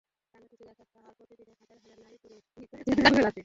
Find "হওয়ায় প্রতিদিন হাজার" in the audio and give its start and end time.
0.99-1.77